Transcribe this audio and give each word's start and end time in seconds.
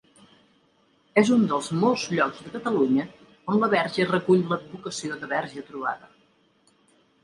És 1.21 1.29
un 1.35 1.43
dels 1.51 1.69
molts 1.83 2.07
llocs 2.15 2.41
de 2.47 2.55
Catalunya 2.55 3.07
on 3.55 3.63
la 3.65 3.73
Verge 3.77 4.11
recull 4.17 4.45
l'advocació 4.53 5.23
de 5.25 5.35
Verge 5.39 5.69
trobada. 5.73 6.15